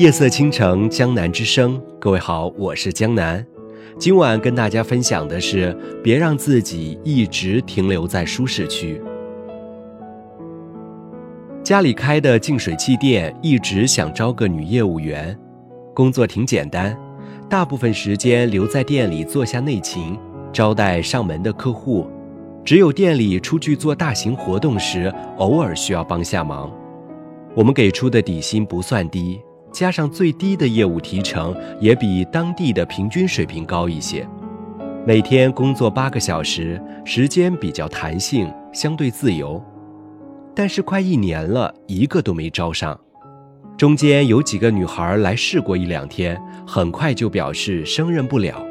[0.00, 1.78] 夜色倾城，江南之声。
[1.98, 3.46] 各位好，我是江南。
[3.98, 8.98] 今晚跟大家分享的是，别让自己一直停留在舒适区。
[11.62, 15.38] 家里开的净水器店，一直想招个女业务员，
[15.92, 16.98] 工作挺简单，
[17.46, 20.18] 大部分时间留在店里做下内勤，
[20.50, 22.08] 招待上门的客户。
[22.64, 26.72] 只有店里出去做大型活动时，偶尔需要帮下忙。
[27.54, 29.38] 我们给出的底薪不算低。
[29.72, 34.26] 加上最低的业务提成，也比当地的平均水平高一些。
[35.06, 39.62] 每天工作八个小时，时间比较弹性，相对自由。
[40.54, 42.98] 但是快一年了，一个都没招上。
[43.78, 48.62] 中间有几个女孩来试过一两天，很快就表示胜任不了。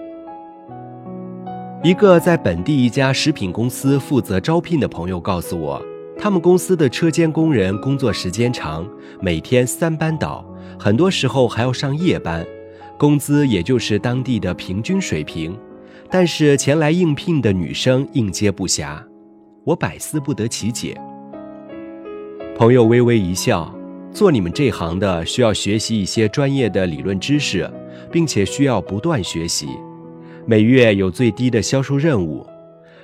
[1.81, 5.82] 一个在本地一家食品公司负责招聘的朋友告诉我，
[6.21, 8.85] 他们公司的车间工人工作时间长，
[9.21, 10.45] 每天三班倒。
[10.77, 12.45] 很多时候还要上夜班，
[12.98, 15.57] 工资也就是当地的平均水平，
[16.09, 19.01] 但是前来应聘的女生应接不暇，
[19.63, 20.99] 我百思不得其解。
[22.57, 23.73] 朋友微微一笑，
[24.11, 27.70] 做你们这行的需要学习一些专业的理论知识，
[28.11, 29.70] 并且需要不断学习，
[30.45, 32.45] 每月有最低的销售任务。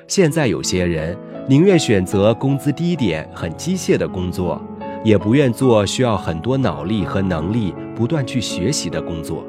[0.08, 4.62] 现在有些人宁愿选择工资低点、很机械的工作。
[5.04, 9.46] 也不愿做需要很多脑力和能力不断去学习的工作。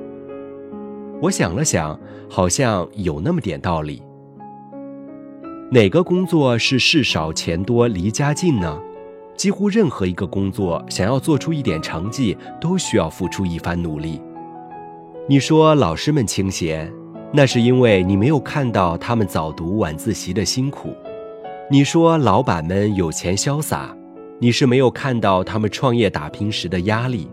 [1.23, 4.03] 我想了想，好像有那么点道理。
[5.71, 8.79] 哪个工作是事少钱多离家近呢？
[9.35, 14.21] 几乎任何一个工作，想要做出一点成绩，都需要付出一番努力。
[15.27, 16.93] 你说老师们清闲，
[17.33, 20.91] 那是因为你没有看到他们早读晚自习的辛苦；
[21.69, 23.93] 你说老板们有钱潇洒。
[24.39, 27.29] 你是没有看到他们创业打拼时的压力。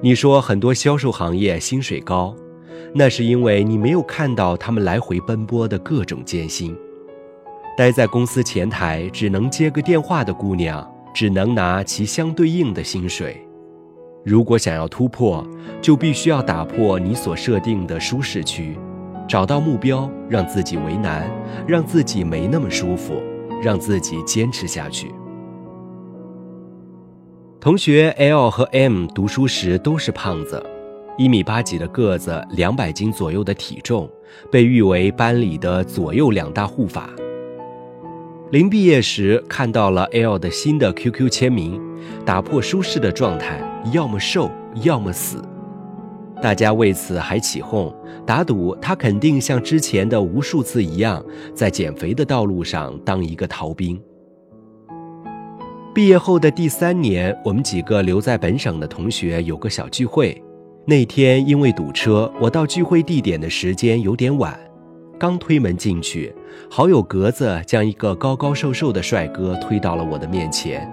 [0.00, 2.34] 你说很多销售行业薪水高，
[2.92, 6.76] 那是因为你没有看到他们来回奔波的各种艰辛。
[7.76, 10.84] 待在公司前台只能接个电话的姑娘，
[11.14, 13.40] 只能拿其相对应的薪水。
[14.24, 15.46] 如果想要突破，
[15.80, 18.76] 就必须要打破你所设定的舒适区，
[19.28, 21.30] 找到目标，让自己为难，
[21.68, 23.14] 让自己没那么舒服，
[23.62, 25.12] 让自己坚持下去。
[27.60, 30.64] 同学 L 和 M 读书时都是胖子，
[31.18, 34.08] 一米八几的个子，两百斤左右的体重，
[34.50, 37.10] 被誉为班里的左右两大护法。
[38.50, 41.80] 临毕业时看到了 L 的新的 QQ 签名，
[42.24, 43.60] 打破舒适的状态，
[43.92, 44.50] 要么瘦，
[44.82, 45.44] 要么死。
[46.42, 47.94] 大家为此还起哄，
[48.26, 51.22] 打赌他肯定像之前的无数次一样，
[51.54, 54.00] 在减肥的道路上当一个逃兵。
[55.94, 60.40] 毕业后的第三年，我们几个留在本省的同学有个小聚会。
[60.86, 64.58] 那天因为堵车，我到聚会地点的时间有点晚。
[65.18, 66.34] 刚推门进去，
[66.70, 70.90] 好友格子将一个高高瘦瘦的帅哥推到了我的面前。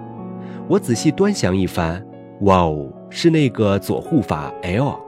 [0.68, 2.04] 我仔细端详一番，
[2.42, 5.07] 哇哦，是那个左护法 L。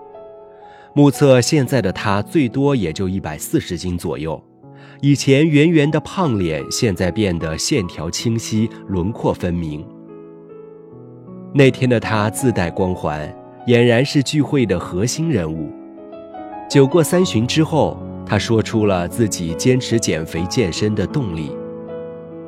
[0.95, 4.43] 目测现在的他最多也就一百四十斤左右。
[5.01, 9.87] 以前圆圆的胖脸，现在变得线条清晰，轮廓分明。
[11.55, 13.33] 那天的他自带光环，
[13.67, 15.71] 俨然是聚会的核心人物。
[16.69, 17.97] 酒过三巡之后，
[18.27, 21.51] 他说出了自己坚持减肥健身的动力。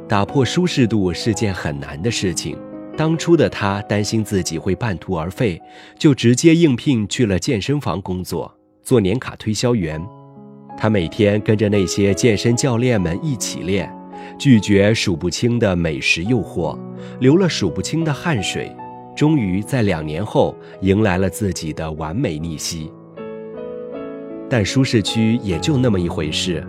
[0.08, 2.56] 打破舒适度是件很难的事情，
[2.96, 5.60] 当初的他担心自己会半途而废，
[5.98, 10.00] 就直接应聘去了健身房工作，做年卡推销员。
[10.76, 13.90] 他每天跟着那些健身教练们一起练，
[14.38, 16.78] 拒绝数不清的美食诱惑，
[17.18, 18.70] 流了数不清的汗水，
[19.16, 22.92] 终于在两年后迎来了自己的完美逆袭。
[24.50, 26.62] 但舒适区也就那么一回事，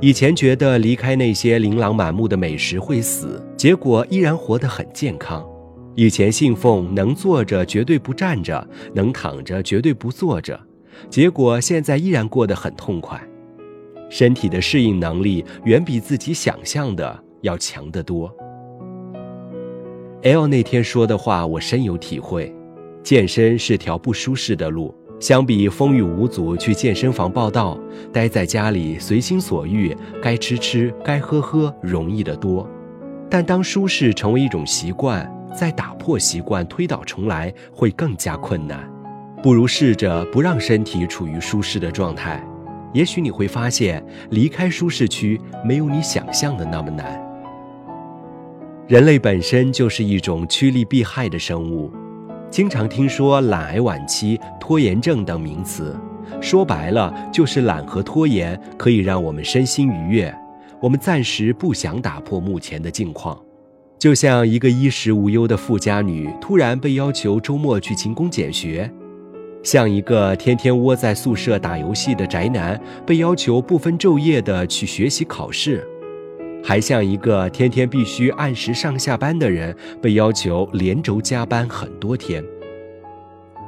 [0.00, 5.42] 以前觉得离开那些琳琅满目的美食会死，结果依然活得很健康；
[6.00, 10.58] 以前信奉能坐着绝对不站着，能躺着绝对不坐着，
[11.10, 13.22] 结果现在依然过得很痛快。
[14.08, 18.34] 身体的适应能力远比自己想象的要强得多。
[20.22, 22.50] L 那天说的话我深有体会，
[23.02, 27.78] 健身是条不舒适的路，相比风雨无阻去健身房报道，
[28.10, 32.66] 待在家里随心所欲，该吃吃，该喝喝，容易得多。
[33.28, 38.88] 但当舒适成为一种习惯，再打破习惯，推倒重来会更加困难。
[39.42, 42.44] 不如试着不让身体处于舒适的状态。
[42.92, 47.20] 也许你会发现，离开舒适区没有你想象的那么难。
[48.88, 51.90] 人类本身就是一种趋利避害的生物，
[52.50, 55.96] 经常听说懒癌晚期、拖延症等名词，
[56.40, 60.36] 说白了就是懒和拖延可以让我们身心愉悦。
[60.80, 63.40] 我们暂时不想打破目前的境况，
[64.00, 68.90] 就像一个衣食无忧的富家女突然被要求周末去勤工俭学，
[69.62, 75.86] 像一个天天窝在宿舍打游戏的宅男被要求不分昼夜的去学习考试。
[76.64, 82.42] 还像一个天天必须按时上下班的人，被要求连轴加班很多天。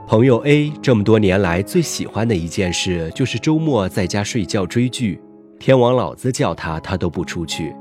[0.09, 5.21] 朋友 A 这么多年来最喜欢的一件事，就是周末在家睡觉追剧，
[5.59, 7.75] 天王老子叫他，他都不出去。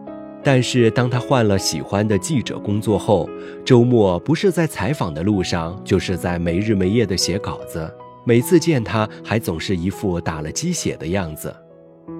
[0.44, 3.30] 但是当他换了喜欢的记者工作后，
[3.64, 7.90] 周末不是在采访的路上，就是在没日没夜的写稿子。
[8.24, 11.54] 每次见他，还总是一副打了鸡血的样子。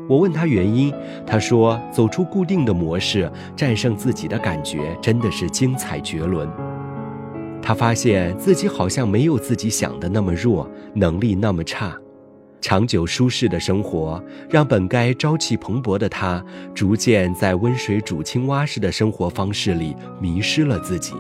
[0.08, 0.94] 我问他原因，
[1.26, 6.50] 他说：“走出固定的模式，战胜自己的感觉真的是精彩绝伦。”
[7.62, 11.96] 他发现自己好像没有自己想的那么弱，能力那么差。
[12.62, 16.42] 长久舒适的生活，让本该朝气蓬勃的他，
[16.74, 21.14] 逐渐在温水煮青蛙式的生活方式里迷失了自己。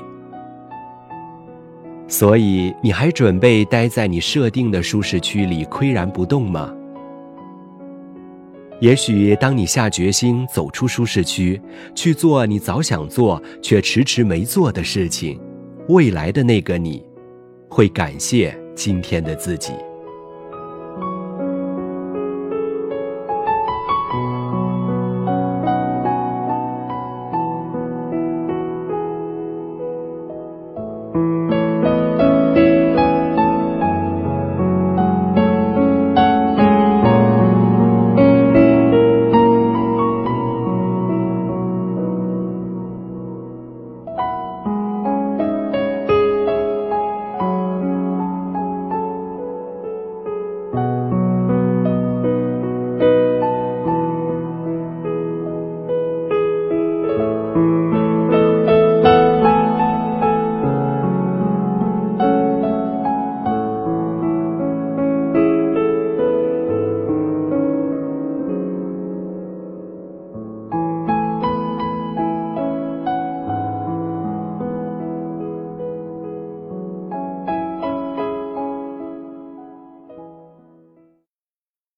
[2.07, 6.73] 所以，你还准备待在你设定的舒适区里岿然不动吗？
[8.79, 11.61] 也许当你下决心走出舒适区，
[11.95, 15.39] 去做你早想做却迟迟没做的事情，
[15.87, 17.03] 未来的那个你，
[17.69, 19.71] 会感谢今天的自己。